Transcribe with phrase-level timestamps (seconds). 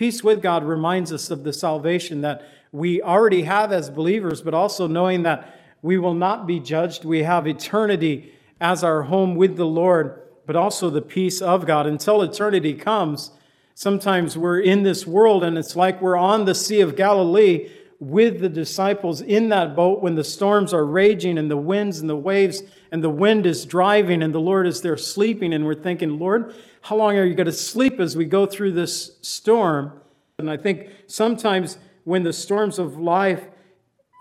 [0.00, 4.54] Peace with God reminds us of the salvation that we already have as believers, but
[4.54, 7.04] also knowing that we will not be judged.
[7.04, 8.32] We have eternity
[8.62, 11.86] as our home with the Lord, but also the peace of God.
[11.86, 13.32] Until eternity comes,
[13.74, 17.68] sometimes we're in this world and it's like we're on the Sea of Galilee
[18.00, 22.08] with the disciples in that boat when the storms are raging and the winds and
[22.08, 25.52] the waves and the wind is driving and the Lord is there sleeping.
[25.52, 28.72] And we're thinking, Lord, how long are you going to sleep as we go through
[28.72, 30.00] this storm?
[30.38, 33.44] And I think sometimes when the storms of life,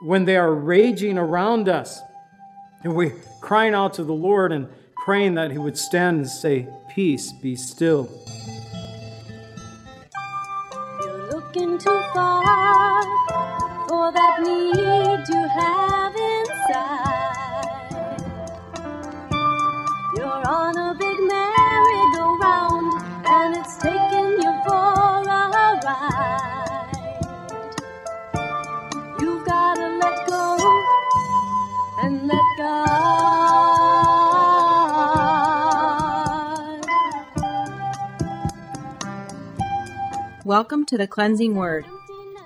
[0.03, 2.02] when they are raging around us,
[2.84, 4.67] and we're crying out to the Lord and
[5.05, 8.09] praying that He would stand and say, Peace, be still.
[11.02, 13.28] You're looking too far
[14.08, 17.84] that need you have inside.
[20.16, 22.94] You're on a big merry-go-round
[23.27, 26.98] and it's taking you for a ride.
[29.20, 30.58] You've gotta let go
[32.02, 32.39] and let.
[40.45, 41.86] Welcome to the Cleansing Word.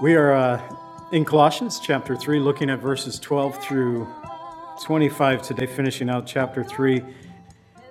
[0.00, 0.76] We are uh,
[1.12, 4.08] in Colossians chapter 3, looking at verses 12 through
[4.82, 7.02] 25 today, finishing out chapter 3.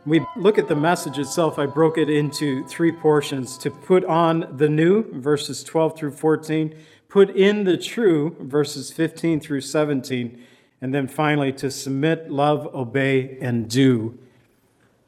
[0.08, 1.60] We look at the message itself.
[1.60, 6.76] I broke it into three portions to put on the new, verses 12 through 14,
[7.10, 10.44] put in the true, verses 15 through 17,
[10.82, 14.18] and then finally to submit, love, obey, and do,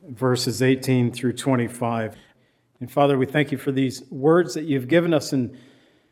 [0.07, 2.16] verses 18 through 25.
[2.79, 5.57] And Father, we thank you for these words that you've given us in,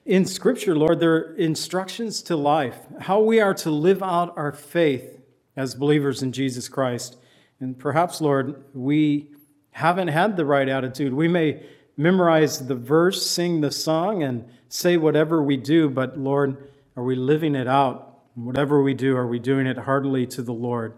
[0.09, 0.99] in Scripture, Lord.
[0.99, 5.19] there are instructions to life, how we are to live out our faith
[5.55, 7.15] as believers in Jesus Christ.
[7.59, 9.29] And perhaps, Lord, we
[9.69, 11.13] haven't had the right attitude.
[11.13, 11.63] We may
[11.95, 17.13] memorize the verse, sing the song, and say whatever we do, but Lord, are we
[17.15, 18.21] living it out?
[18.33, 20.95] Whatever we do, are we doing it heartily to the Lord?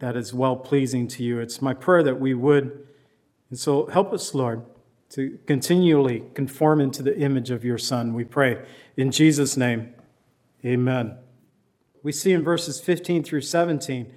[0.00, 1.38] That is well pleasing to you.
[1.38, 2.84] It's my prayer that we would.
[3.48, 4.64] And so help us, Lord,
[5.12, 8.64] to continually conform into the image of your Son, we pray.
[8.96, 9.94] In Jesus' name,
[10.64, 11.18] amen.
[12.02, 14.12] We see in verses 15 through 17,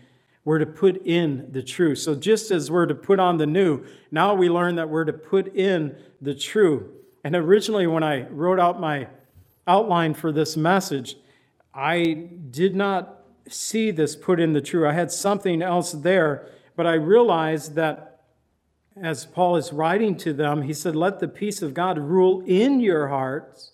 [0.45, 1.95] we're to put in the true.
[1.95, 5.13] So just as we're to put on the new, now we learn that we're to
[5.13, 6.91] put in the true.
[7.23, 9.07] And originally, when I wrote out my
[9.67, 11.17] outline for this message,
[11.73, 14.87] I did not see this put in the true.
[14.87, 18.14] I had something else there, but I realized that
[19.01, 22.79] as Paul is writing to them, he said, Let the peace of God rule in
[22.79, 23.71] your hearts,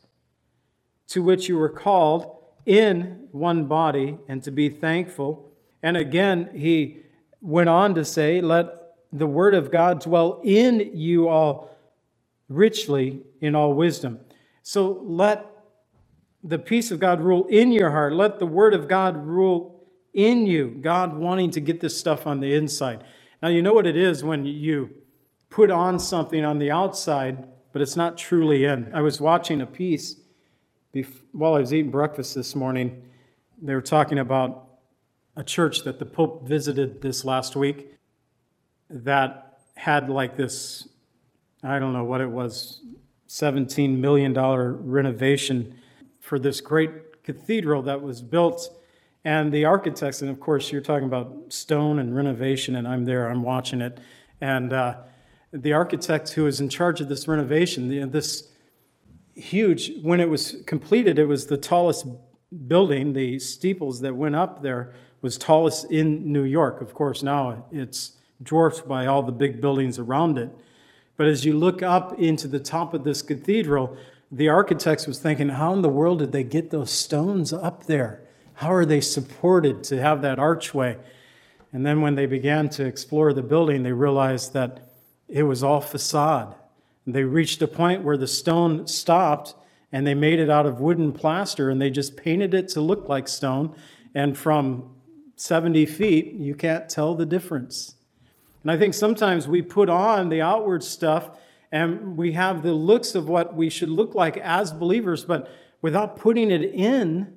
[1.10, 5.52] to which you were called in one body, and to be thankful.
[5.84, 7.00] And again, he
[7.42, 8.68] went on to say, Let
[9.14, 11.70] the word of God dwell in you all
[12.50, 14.20] richly in all wisdom.
[14.64, 15.46] So let
[16.44, 18.14] the peace of God rule in your heart.
[18.14, 19.84] Let the word of God rule
[20.14, 20.78] in you.
[20.82, 23.04] God wanting to get this stuff on the inside.
[23.42, 24.90] Now, you know what it is when you
[25.52, 28.90] put on something on the outside, but it's not truly in.
[28.94, 30.16] I was watching a piece
[30.96, 33.04] bef- while I was eating breakfast this morning.
[33.62, 34.70] They were talking about
[35.36, 37.96] a church that the Pope visited this last week
[38.90, 40.88] that had like this,
[41.64, 42.82] I don't know what it was,
[43.28, 45.76] $17 million renovation
[46.20, 48.70] for this great cathedral that was built.
[49.26, 53.30] And the architects, and of course, you're talking about stone and renovation, and I'm there,
[53.30, 54.00] I'm watching it.
[54.40, 54.96] And uh,
[55.54, 58.48] the architect who was in charge of this renovation, the, this
[59.36, 62.06] huge, when it was completed, it was the tallest
[62.68, 66.82] building, the steeples that went up there was tallest in New York.
[66.82, 70.50] Of course, now it's dwarfed by all the big buildings around it.
[71.18, 73.96] But as you look up into the top of this cathedral,
[74.32, 78.22] the architects was thinking, how in the world did they get those stones up there?
[78.56, 80.98] How are they supported to have that archway?
[81.74, 84.91] And then when they began to explore the building, they realized that
[85.32, 86.56] it was all facade.
[87.08, 89.56] They reached a point where the stone stopped
[89.92, 93.10] and they made it out of wooden plaster and they just painted it to look
[93.10, 93.76] like stone
[94.14, 94.90] and from
[95.38, 97.96] 70 feet, you can't tell the difference.
[98.62, 101.32] And I think sometimes we put on the outward stuff
[101.72, 105.50] and we have the looks of what we should look like as believers, but
[105.82, 107.34] without putting it in,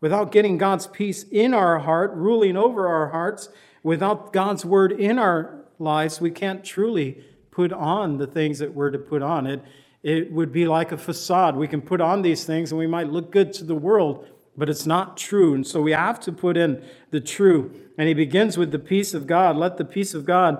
[0.00, 3.48] without getting God's peace in our heart, ruling over our hearts,
[3.82, 7.24] without God's word in our lives, we can't truly
[7.60, 9.46] put on the things that we're to put on.
[9.46, 9.62] It,
[10.02, 11.56] it would be like a facade.
[11.56, 14.26] We can put on these things and we might look good to the world,
[14.56, 15.52] but it's not true.
[15.52, 17.70] And so we have to put in the true.
[17.98, 19.58] And he begins with the peace of God.
[19.58, 20.56] Let the peace of God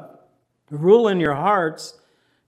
[0.69, 1.99] rule in your hearts,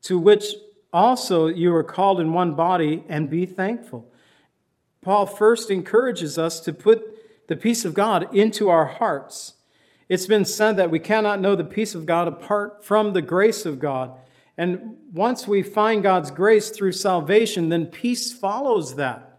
[0.02, 0.44] to which
[0.92, 4.06] also you are called in one body, and be thankful.
[5.00, 9.54] Paul first encourages us to put the peace of God into our hearts.
[10.10, 13.64] It's been said that we cannot know the peace of God apart from the grace
[13.64, 14.18] of God.
[14.58, 19.38] And once we find God's grace through salvation, then peace follows that.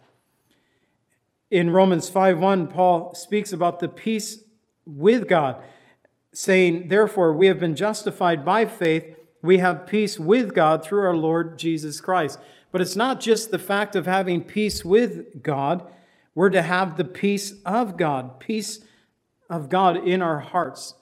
[1.51, 4.43] In Romans 5:1, Paul speaks about the peace
[4.85, 5.61] with God,
[6.33, 11.15] saying, Therefore, we have been justified by faith, we have peace with God through our
[11.15, 12.39] Lord Jesus Christ.
[12.71, 15.85] But it's not just the fact of having peace with God,
[16.33, 18.79] we're to have the peace of God, peace
[19.49, 20.95] of God in our hearts.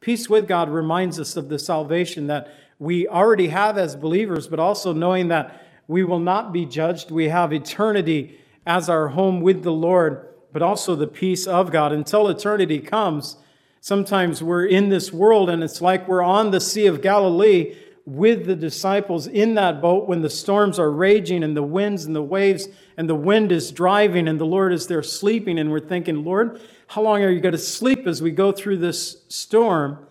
[0.00, 4.58] Peace with God reminds us of the salvation that we already have as believers, but
[4.58, 7.10] also knowing that we will not be judged.
[7.10, 11.92] We have eternity as our home with the Lord, but also the peace of God.
[11.92, 13.36] Until eternity comes,
[13.80, 18.46] sometimes we're in this world and it's like we're on the Sea of Galilee with
[18.46, 22.22] the disciples in that boat when the storms are raging and the winds and the
[22.22, 25.58] waves and the wind is driving and the Lord is there sleeping.
[25.58, 28.78] And we're thinking, Lord, how long are you going to sleep as we go through
[28.78, 30.06] this storm?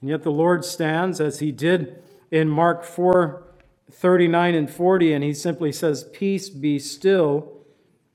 [0.00, 3.42] And yet the Lord stands as he did in Mark 4
[3.90, 7.52] 39 and 40, and he simply says, Peace be still.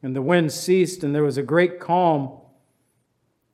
[0.04, 2.38] And the wind ceased, and there was a great calm.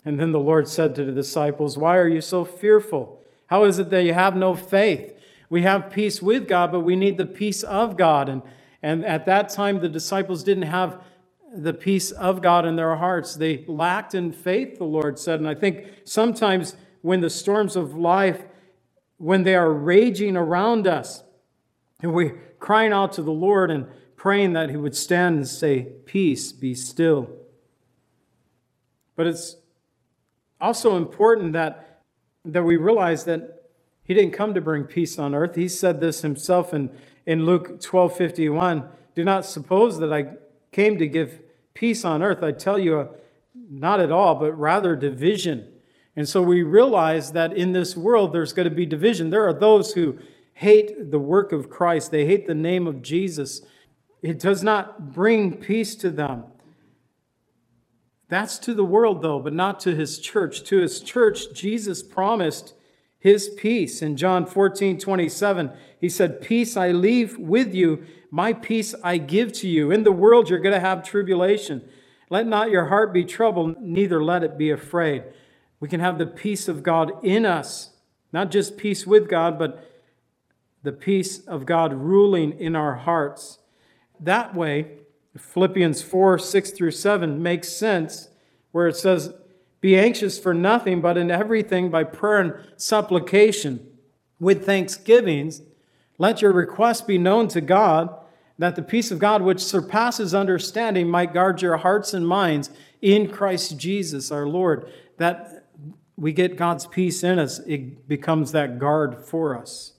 [0.04, 3.22] And then the Lord said to the disciples, Why are you so fearful?
[3.48, 5.14] How is it that you have no faith?
[5.50, 8.30] We have peace with God, but we need the peace of God.
[8.30, 8.42] And,
[8.82, 11.02] and at that time, the disciples didn't have
[11.54, 13.36] the peace of God in their hearts.
[13.36, 15.40] They lacked in faith, the Lord said.
[15.40, 16.76] And I think sometimes
[17.08, 18.44] when the storms of life,
[19.16, 21.24] when they are raging around us,
[22.02, 23.88] and we're crying out to the Lord and
[24.18, 27.30] praying that He would stand and say, Peace, be still.
[29.16, 29.56] But it's
[30.60, 32.02] also important that,
[32.44, 33.70] that we realize that
[34.04, 35.56] He didn't come to bring peace on earth.
[35.56, 36.90] He said this Himself in,
[37.26, 38.86] in Luke 12 51.
[39.16, 40.34] Do not suppose that I
[40.74, 41.40] came to give
[41.74, 42.44] peace on earth.
[42.44, 43.08] I tell you,
[43.56, 45.72] not at all, but rather division.
[46.18, 49.30] And so we realize that in this world there's going to be division.
[49.30, 50.18] There are those who
[50.54, 53.62] hate the work of Christ, they hate the name of Jesus.
[54.24, 56.46] It does not bring peace to them.
[58.30, 60.64] That's to the world, though, but not to his church.
[60.64, 62.74] To his church, Jesus promised
[63.20, 64.02] his peace.
[64.02, 65.72] In John 14, 27,
[66.02, 69.92] he said, Peace I leave with you, my peace I give to you.
[69.92, 71.88] In the world, you're going to have tribulation.
[72.32, 75.24] Let not your heart be troubled, neither let it be afraid.
[75.80, 77.92] We can have the peace of God in us,
[78.34, 79.88] not just peace with God, but
[80.84, 83.60] the peace of God ruling in our hearts.
[84.20, 84.98] That way,
[85.38, 88.30] Philippians 4 6 through 7 makes sense,
[88.72, 89.34] where it says,
[89.82, 93.86] Be anxious for nothing, but in everything by prayer and supplication,
[94.40, 95.62] with thanksgivings,
[96.18, 98.16] let your requests be known to God,
[98.58, 103.30] that the peace of God, which surpasses understanding, might guard your hearts and minds in
[103.30, 104.92] Christ Jesus our Lord.
[105.18, 105.57] That
[106.18, 109.94] we get God's peace in us, it becomes that guard for us.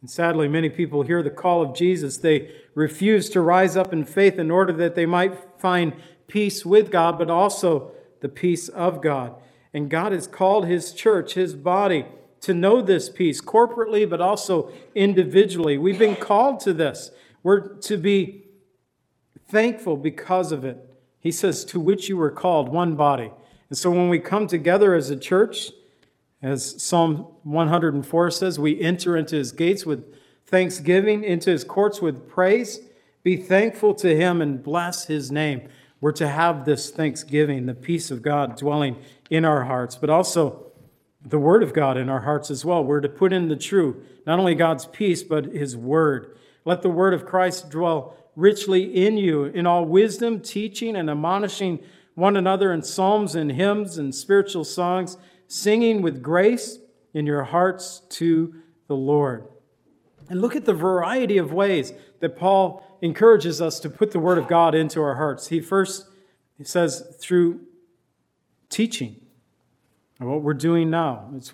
[0.00, 2.16] And sadly, many people hear the call of Jesus.
[2.16, 5.92] They refuse to rise up in faith in order that they might find
[6.26, 9.34] peace with God, but also the peace of God.
[9.74, 12.06] And God has called His church, His body,
[12.40, 15.76] to know this peace corporately, but also individually.
[15.76, 17.10] We've been called to this.
[17.42, 18.44] We're to be
[19.48, 20.78] thankful because of it.
[21.20, 23.32] He says, To which you were called, one body.
[23.70, 25.70] And so when we come together as a church,
[26.42, 30.14] as Psalm 104 says, we enter into his gates with
[30.46, 32.80] thanksgiving, into his courts with praise.
[33.22, 35.68] Be thankful to him and bless his name.
[36.00, 38.96] We're to have this thanksgiving, the peace of God dwelling
[39.28, 40.66] in our hearts, but also
[41.22, 42.82] the word of God in our hearts as well.
[42.82, 46.38] We're to put in the true, not only God's peace, but his word.
[46.64, 51.80] Let the word of Christ dwell richly in you in all wisdom, teaching, and admonishing
[52.20, 55.16] one another in psalms and hymns and spiritual songs,
[55.48, 56.78] singing with grace
[57.12, 58.54] in your hearts to
[58.86, 59.48] the Lord.
[60.28, 64.38] And look at the variety of ways that Paul encourages us to put the Word
[64.38, 65.48] of God into our hearts.
[65.48, 66.06] He first
[66.56, 67.60] he says through
[68.68, 69.16] teaching
[70.18, 71.30] what we're doing now.
[71.34, 71.52] It's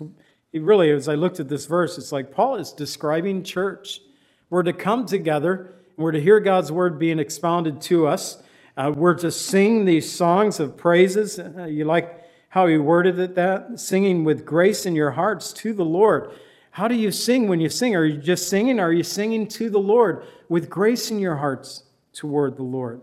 [0.53, 4.01] it really, as I looked at this verse, it's like Paul is describing church.
[4.49, 8.41] We're to come together, and we're to hear God's word being expounded to us.
[8.77, 11.39] Uh, we're to sing these songs of praises.
[11.39, 13.79] Uh, you like how he worded it that?
[13.79, 16.31] Singing with grace in your hearts to the Lord.
[16.69, 17.95] How do you sing when you sing?
[17.95, 18.79] Are you just singing?
[18.79, 23.01] Are you singing to the Lord with grace in your hearts toward the Lord?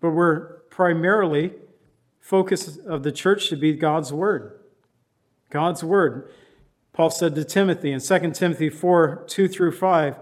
[0.00, 1.52] But we're primarily
[2.20, 4.60] focus of the church should be God's word.
[5.50, 6.32] God's word.
[6.94, 10.16] Paul said to Timothy in 2 Timothy 4 2 through 5,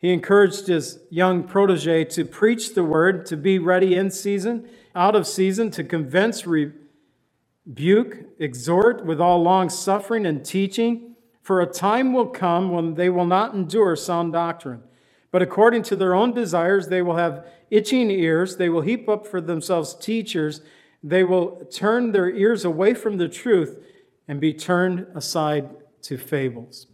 [0.00, 5.14] he encouraged his young protege to preach the word, to be ready in season, out
[5.14, 11.14] of season, to convince, rebuke, exhort with all long suffering and teaching.
[11.42, 14.82] For a time will come when they will not endure sound doctrine,
[15.30, 18.56] but according to their own desires, they will have itching ears.
[18.56, 20.62] They will heap up for themselves teachers.
[21.02, 23.78] They will turn their ears away from the truth
[24.26, 25.68] and be turned aside
[26.02, 26.86] to fables.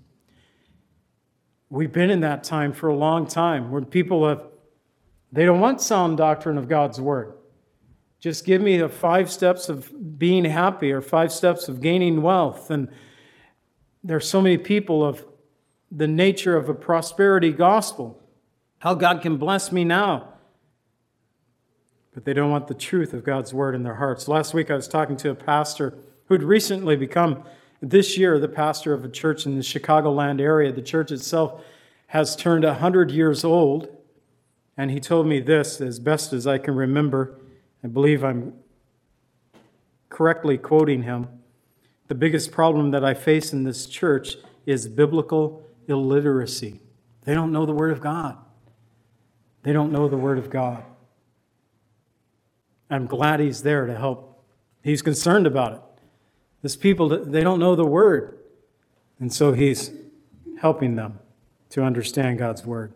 [1.68, 4.44] We've been in that time for a long time where people have,
[5.32, 7.34] they don't want sound doctrine of God's word.
[8.20, 12.70] Just give me the five steps of being happy or five steps of gaining wealth.
[12.70, 12.88] And
[14.02, 15.24] there are so many people of
[15.90, 18.22] the nature of a prosperity gospel.
[18.78, 20.34] How God can bless me now.
[22.14, 24.28] But they don't want the truth of God's word in their hearts.
[24.28, 27.44] Last week I was talking to a pastor who'd recently become
[27.80, 30.72] this year the pastor of a church in the Chicagoland area.
[30.72, 31.62] The church itself
[32.08, 33.88] has turned 100 years old.
[34.76, 37.40] And he told me this as best as I can remember.
[37.82, 38.54] I believe I'm
[40.08, 41.28] correctly quoting him.
[42.08, 46.80] The biggest problem that I face in this church is biblical illiteracy.
[47.24, 48.36] They don't know the Word of God.
[49.62, 50.84] They don't know the Word of God.
[52.88, 54.44] I'm glad he's there to help.
[54.82, 55.80] He's concerned about it.
[56.66, 58.40] This people, they don't know the word.
[59.20, 59.92] And so he's
[60.58, 61.20] helping them
[61.70, 62.92] to understand God's word.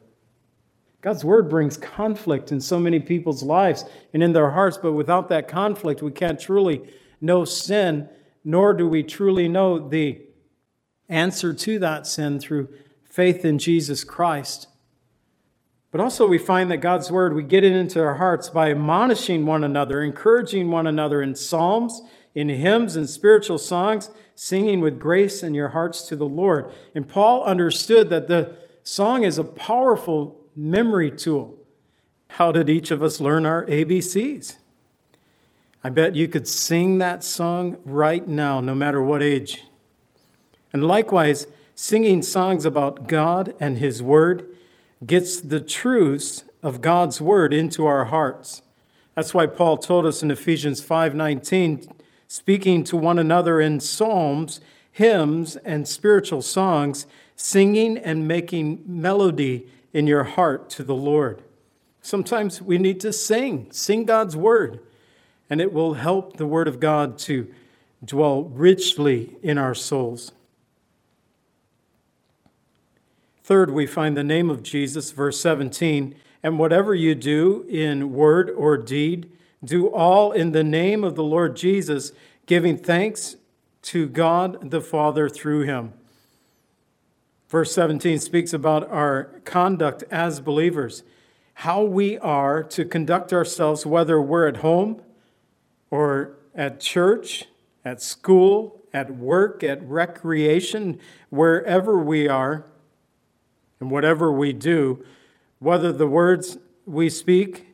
[1.03, 5.29] God's word brings conflict in so many people's lives and in their hearts, but without
[5.29, 6.83] that conflict, we can't truly
[7.21, 8.09] know sin,
[8.43, 10.21] nor do we truly know the
[11.09, 12.71] answer to that sin through
[13.05, 14.67] faith in Jesus Christ.
[15.93, 19.47] But also, we find that God's word, we get it into our hearts by admonishing
[19.47, 22.03] one another, encouraging one another in psalms
[22.35, 26.73] in hymns and spiritual songs, singing with grace in your hearts to the Lord.
[26.95, 31.59] And Paul understood that the song is a powerful memory tool.
[32.29, 34.57] How did each of us learn our ABCs?
[35.83, 39.65] I bet you could sing that song right now, no matter what age.
[40.73, 44.47] And likewise, singing songs about God and His Word
[45.05, 48.63] gets the truths of God's Word into our hearts.
[49.15, 51.89] That's why Paul told us in Ephesians 5:19
[52.31, 54.61] speaking to one another in psalms,
[54.93, 61.43] hymns, and spiritual songs, singing and making melody in your heart to the Lord.
[62.01, 64.79] Sometimes we need to sing, sing God's word,
[65.51, 67.53] and it will help the word of God to
[68.05, 70.31] dwell richly in our souls.
[73.43, 78.51] Third, we find the name of Jesus, verse 17, and whatever you do in word
[78.51, 79.29] or deed,
[79.63, 82.13] do all in the name of the Lord Jesus,
[82.47, 83.37] giving thanks
[83.83, 85.93] to God the Father through him.
[87.49, 91.03] Verse 17 speaks about our conduct as believers,
[91.55, 95.03] how we are to conduct ourselves, whether we're at home
[95.91, 97.47] or at church,
[97.85, 100.99] at school, at work, at recreation,
[101.29, 102.65] wherever we are,
[103.81, 105.05] and whatever we do,
[105.59, 107.70] whether the words we speak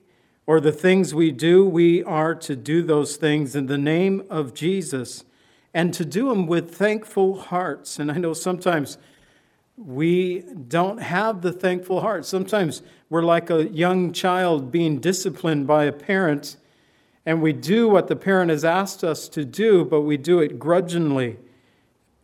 [0.46, 4.54] or the things we do, we are to do those things in the name of
[4.54, 5.24] Jesus
[5.74, 7.98] and to do them with thankful hearts.
[7.98, 8.96] And I know sometimes
[9.76, 12.24] we don't have the thankful heart.
[12.24, 16.56] Sometimes we're like a young child being disciplined by a parent,
[17.26, 20.58] and we do what the parent has asked us to do, but we do it
[20.58, 21.38] grudgingly,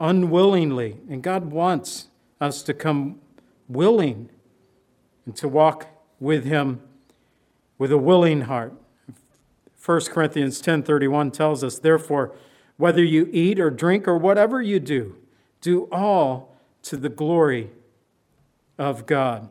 [0.00, 0.99] unwillingly.
[1.11, 2.09] And God wants
[2.41, 3.21] us to come
[3.69, 4.31] willing
[5.26, 5.88] and to walk
[6.21, 6.81] with Him
[7.83, 8.73] with a willing heart.
[9.75, 12.33] 1 Corinthians 10:31 tells us, "Therefore,
[12.77, 15.17] whether you eat or drink or whatever you do,
[15.61, 17.73] do all to the glory
[18.79, 19.49] of God."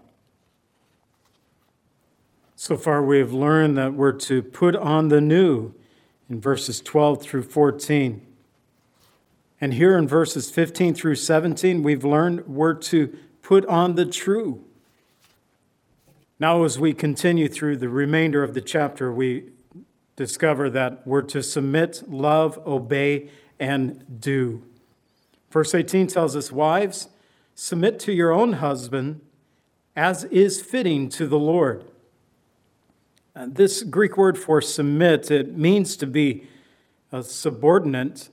[2.56, 5.74] So far we have learned that we're to put on the new
[6.30, 8.22] in verses 12 through 14.
[9.60, 14.64] And here in verses 15 through 17, we've learned we're to put on the true.
[16.42, 19.52] Now, as we continue through the remainder of the chapter, we
[20.16, 23.30] discover that we're to submit, love, obey,
[23.60, 24.64] and do.
[25.52, 27.10] Verse 18 tells us, Wives,
[27.54, 29.22] submit to your own husband
[29.96, 31.86] as is fitting to the Lord.
[33.36, 36.48] Uh, this Greek word for submit, it means to be
[37.12, 38.30] a subordinate.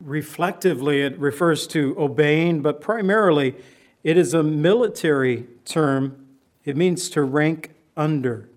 [0.00, 3.54] Reflectively, it refers to obeying, but primarily
[4.02, 6.19] it is a military term.
[6.64, 8.48] It means to rank under.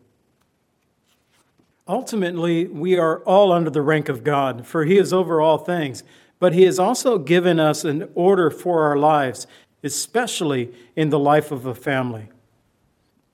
[1.88, 6.04] Ultimately, we are all under the rank of God, for He is over all things.
[6.40, 9.48] But He has also given us an order for our lives,
[9.84, 12.30] especially in the life of a family.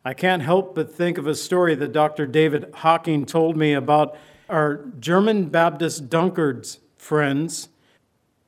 [0.04, 2.26] I can't help but think of a story that Dr.
[2.26, 4.18] David Hocking told me about
[4.50, 7.70] our German Baptist Dunkards friends.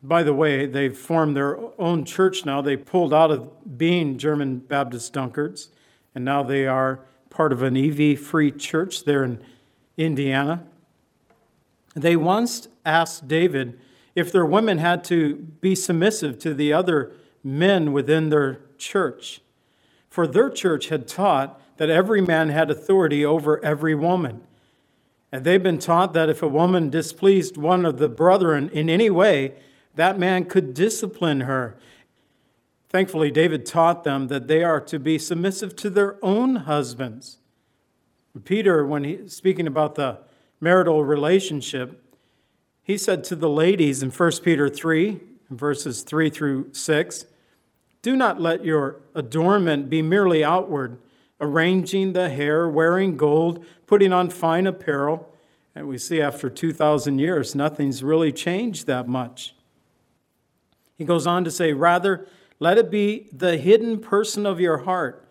[0.02, 2.62] By the way, they've formed their own church now.
[2.62, 5.70] They pulled out of being German Baptist Dunkards,
[6.14, 7.00] and now they are
[7.30, 9.42] part of an EV free church there in
[9.98, 10.64] Indiana.
[11.96, 13.80] They once asked David
[14.16, 17.12] if their women had to be submissive to the other
[17.44, 19.42] men within their church.
[20.10, 24.42] For their church had taught that every man had authority over every woman.
[25.32, 29.10] And they've been taught that if a woman displeased one of the brethren in any
[29.10, 29.54] way,
[29.96, 31.78] that man could discipline her.
[32.92, 37.38] Thankfully, David taught them that they are to be submissive to their own husbands.
[38.44, 40.20] Peter, when he speaking about the
[40.60, 42.04] marital relationship,
[42.84, 47.28] he said to the ladies in 1 Peter 3, verses 3 through 6,
[48.02, 50.98] Do not let your adornment be merely outward,
[51.40, 55.34] arranging the hair, wearing gold, putting on fine apparel.
[55.74, 59.56] And we see after 2,000 years, nothing's really changed that much.
[60.98, 62.28] He goes on to say, Rather,
[62.62, 65.28] let it be the hidden person of your heart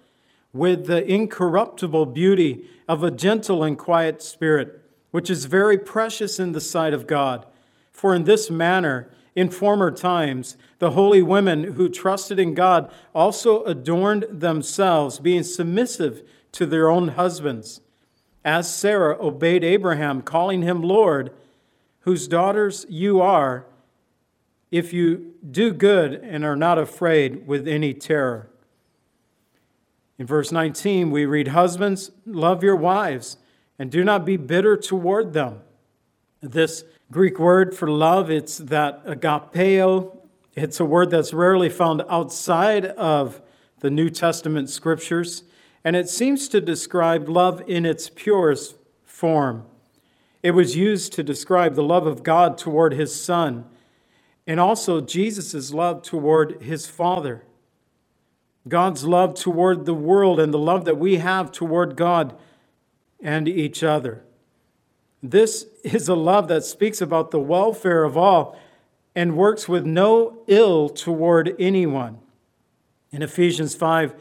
[0.52, 4.82] with the incorruptible beauty of a gentle and quiet spirit,
[5.12, 7.46] which is very precious in the sight of God.
[7.92, 13.62] For in this manner, in former times, the holy women who trusted in God also
[13.62, 17.80] adorned themselves, being submissive to their own husbands,
[18.44, 21.30] as Sarah obeyed Abraham, calling him Lord,
[22.00, 23.66] whose daughters you are,
[24.70, 28.50] if you do good and are not afraid with any terror.
[30.18, 33.38] In verse 19, we read, Husbands, love your wives
[33.78, 35.60] and do not be bitter toward them.
[36.42, 40.18] This Greek word for love, it's that agapeo.
[40.54, 43.40] It's a word that's rarely found outside of
[43.80, 45.44] the New Testament scriptures,
[45.82, 49.64] and it seems to describe love in its purest form.
[50.42, 53.64] It was used to describe the love of God toward his Son
[54.50, 57.44] and also Jesus' love toward his Father.
[58.66, 62.36] God's love toward the world and the love that we have toward God
[63.20, 64.24] and each other.
[65.22, 68.58] This is a love that speaks about the welfare of all
[69.14, 72.18] and works with no ill toward anyone.
[73.12, 74.14] In Ephesians 5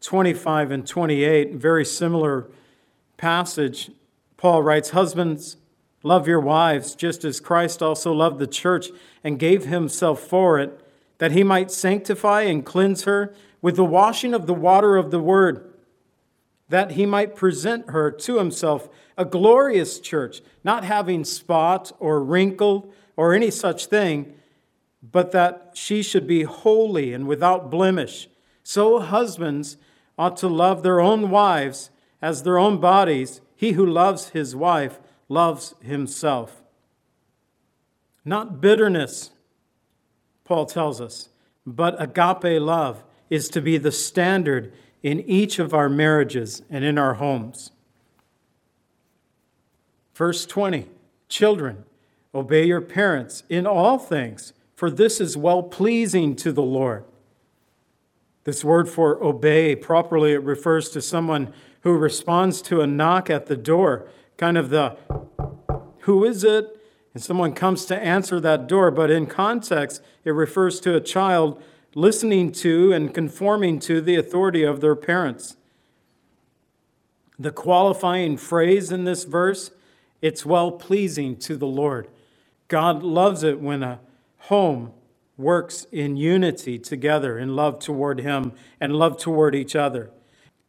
[0.00, 2.50] 25 and 28, very similar
[3.16, 3.92] passage,
[4.36, 5.58] Paul writes, Husbands,
[6.02, 8.88] love your wives, just as Christ also loved the church
[9.22, 10.80] and gave himself for it,
[11.18, 15.20] that he might sanctify and cleanse her with the washing of the water of the
[15.20, 15.72] word,
[16.68, 22.92] that he might present her to himself a glorious church, not having spot or wrinkle
[23.16, 24.34] or any such thing,
[25.02, 28.28] but that she should be holy and without blemish.
[28.62, 29.76] So husbands
[30.18, 31.90] ought to love their own wives
[32.22, 33.40] as their own bodies.
[33.56, 36.60] He who loves his wife loves himself.
[38.24, 39.30] Not bitterness,
[40.44, 41.30] Paul tells us,
[41.64, 46.98] but agape love is to be the standard in each of our marriages and in
[46.98, 47.70] our homes.
[50.14, 50.88] Verse 20
[51.28, 51.84] Children,
[52.34, 57.04] obey your parents in all things, for this is well pleasing to the Lord.
[58.44, 63.46] This word for obey, properly, it refers to someone who responds to a knock at
[63.46, 64.08] the door,
[64.40, 64.96] kind of the
[66.00, 66.78] who is it?
[67.12, 71.62] And someone comes to answer that door, but in context, it refers to a child
[71.94, 75.56] listening to and conforming to the authority of their parents.
[77.38, 79.72] The qualifying phrase in this verse,
[80.22, 82.08] it's well pleasing to the Lord.
[82.68, 84.00] God loves it when a
[84.38, 84.92] home
[85.36, 90.10] works in unity together in love toward Him and love toward each other.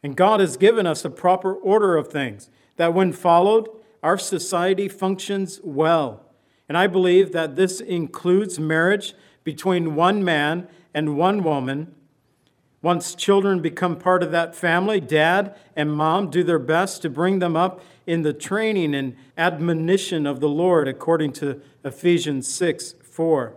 [0.04, 3.70] And God has given us a proper order of things that, when followed,
[4.04, 6.26] our society functions well.
[6.68, 11.94] And I believe that this includes marriage between one man and one woman
[12.82, 17.38] Once children become part of that family, dad and mom do their best to bring
[17.40, 23.54] them up in the training and admonition of the Lord, according to Ephesians 6 4.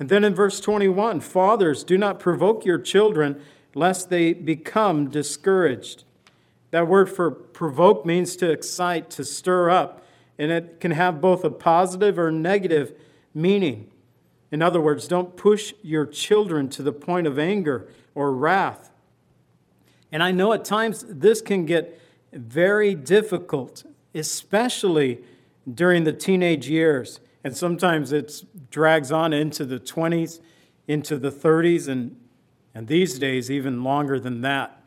[0.00, 3.40] And then in verse 21, fathers, do not provoke your children
[3.74, 6.02] lest they become discouraged.
[6.72, 10.04] That word for provoke means to excite, to stir up,
[10.38, 12.98] and it can have both a positive or negative
[13.34, 13.90] meaning.
[14.50, 18.90] In other words, don't push your children to the point of anger or wrath.
[20.10, 22.00] And I know at times this can get
[22.32, 25.22] very difficult, especially
[25.72, 27.20] during the teenage years.
[27.44, 30.40] And sometimes it drags on into the 20s,
[30.88, 32.16] into the 30s, and,
[32.74, 34.81] and these days, even longer than that.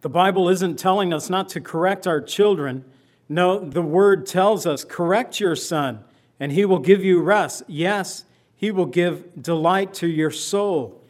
[0.00, 2.84] The Bible isn't telling us not to correct our children.
[3.28, 6.04] No, the word tells us correct your son,
[6.38, 7.62] and he will give you rest.
[7.66, 8.24] Yes,
[8.56, 11.02] he will give delight to your soul.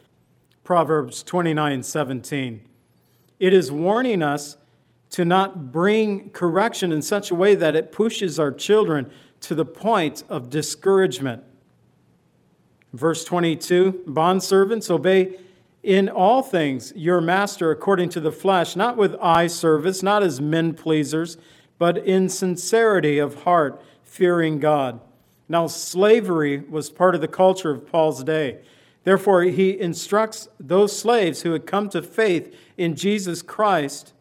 [0.63, 2.61] Proverbs 29 17.
[3.39, 4.57] It is warning us
[5.11, 9.65] to not bring correction in such a way that it pushes our children to the
[9.65, 11.43] point of discouragement.
[12.93, 15.37] Verse 22 Bondservants, obey
[15.83, 20.39] in all things your master according to the flesh, not with eye service, not as
[20.39, 21.37] men pleasers,
[21.77, 24.99] but in sincerity of heart, fearing God.
[25.49, 28.59] Now, slavery was part of the culture of Paul's day.
[29.03, 34.13] Therefore, he instructs those slaves who had come to faith in Jesus Christ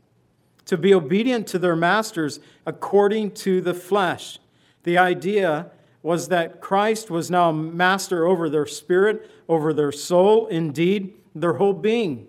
[0.64, 4.38] to be obedient to their masters according to the flesh.
[4.84, 5.70] The idea
[6.02, 11.72] was that Christ was now master over their spirit, over their soul, indeed, their whole
[11.72, 12.26] being.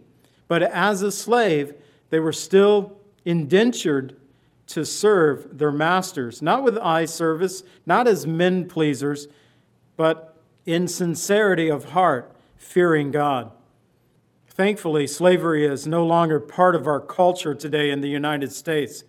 [0.47, 1.73] But as a slave,
[2.09, 4.15] they were still indentured
[4.67, 9.27] to serve their masters, not with eye service, not as men pleasers,
[9.97, 13.51] but in sincerity of heart, fearing God.
[14.47, 19.03] Thankfully, slavery is no longer part of our culture today in the United States.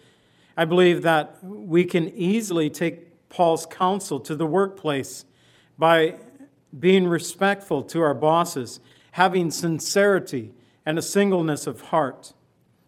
[0.56, 5.24] I believe that we can easily take Paul's counsel to the workplace
[5.78, 6.16] by
[6.78, 8.80] being respectful to our bosses,
[9.12, 10.52] having sincerity
[10.84, 12.32] and a singleness of heart,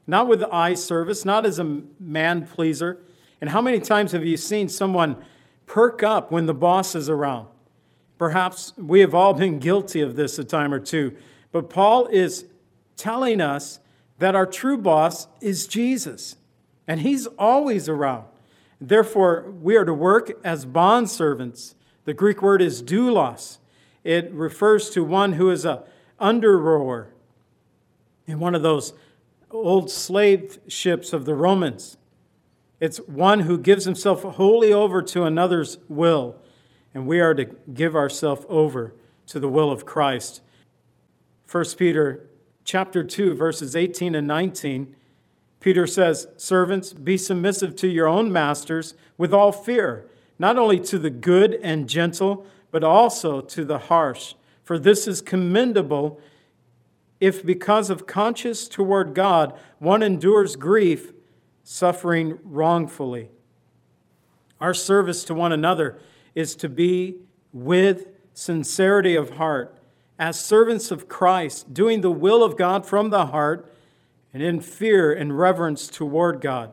[0.06, 2.98] not with eye service, not as a man pleaser.
[3.40, 5.16] And how many times have you seen someone
[5.66, 7.46] perk up when the boss is around?
[8.18, 11.16] Perhaps we have all been guilty of this a time or two.
[11.52, 12.46] But Paul is
[12.96, 13.80] telling us
[14.18, 16.36] that our true boss is Jesus,
[16.86, 18.24] and he's always around.
[18.80, 21.74] Therefore, we are to work as bondservants.
[22.04, 23.58] The Greek word is doulos.
[24.04, 25.84] It refers to one who is a
[26.18, 27.08] under rower
[28.26, 28.94] in one of those
[29.50, 31.96] old slave ships of the Romans.
[32.80, 36.36] It's one who gives himself wholly over to another's will
[36.92, 38.94] and we are to give ourselves over
[39.26, 40.40] to the will of Christ.
[41.50, 42.28] 1 Peter
[42.64, 44.94] chapter 2 verses 18 and 19
[45.64, 50.04] Peter says, "Servants, be submissive to your own masters with all fear,
[50.38, 54.34] not only to the good and gentle, but also to the harsh.
[54.64, 56.18] For this is commendable
[57.20, 61.12] if because of conscience toward God one endures grief,
[61.62, 63.30] suffering wrongfully."
[64.60, 65.98] Our service to one another
[66.34, 67.20] is to be
[67.52, 69.78] with sincerity of heart,
[70.18, 73.70] as servants of Christ, doing the will of God from the heart
[74.32, 76.72] and in fear and reverence toward God.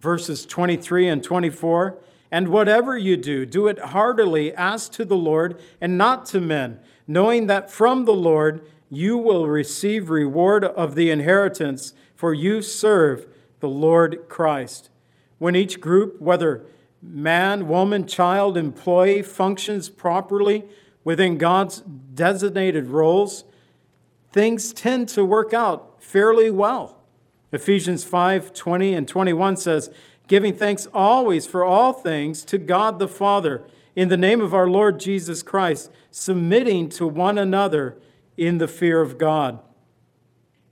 [0.00, 1.98] Verses 23 and 24
[2.30, 6.78] And whatever you do, do it heartily as to the Lord and not to men,
[7.06, 13.26] knowing that from the Lord you will receive reward of the inheritance, for you serve
[13.60, 14.90] the Lord Christ.
[15.38, 16.64] When each group, whether
[17.02, 20.64] man, woman, child, employee functions properly
[21.04, 23.44] within God's designated roles,
[24.32, 26.98] things tend to work out fairly well.
[27.52, 29.90] Ephesians 5 20 and 21 says,
[30.28, 33.64] Giving thanks always for all things to God the Father
[33.96, 37.96] in the name of our Lord Jesus Christ, submitting to one another
[38.36, 39.58] in the fear of God.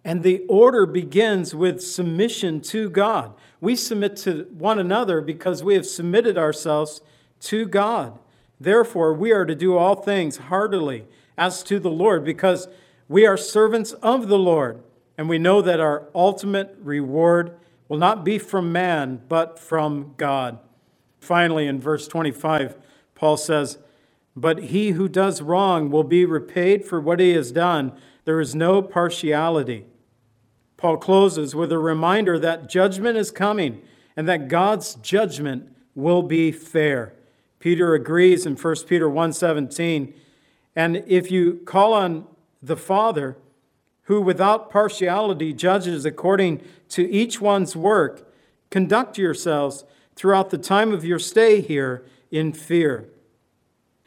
[0.04, 3.34] And the order begins with submission to God.
[3.60, 7.00] We submit to one another because we have submitted ourselves
[7.40, 8.18] to God.
[8.60, 12.68] Therefore, we are to do all things heartily as to the Lord because
[13.08, 14.82] we are servants of the Lord.
[15.18, 17.58] And we know that our ultimate reward
[17.88, 20.58] will not be from man, but from God.
[21.20, 22.76] Finally, in verse 25,
[23.14, 23.78] Paul says,
[24.34, 27.92] But he who does wrong will be repaid for what he has done.
[28.24, 29.86] There is no partiality.
[30.76, 33.82] Paul closes with a reminder that judgment is coming
[34.16, 37.14] and that God's judgment will be fair.
[37.58, 40.12] Peter agrees in 1 Peter 1:17,
[40.74, 42.26] and if you call on
[42.62, 43.36] the Father,
[44.06, 48.32] who without partiality judges according to each one's work,
[48.70, 53.08] conduct yourselves throughout the time of your stay here in fear.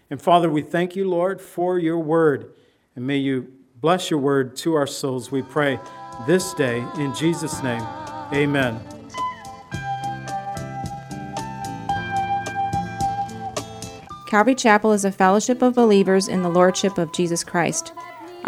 [0.09, 2.53] And Father, we thank you, Lord, for your word.
[2.95, 5.79] And may you bless your word to our souls, we pray
[6.27, 6.85] this day.
[6.97, 7.83] In Jesus' name,
[8.33, 8.79] amen.
[14.27, 17.93] Calvary Chapel is a fellowship of believers in the Lordship of Jesus Christ.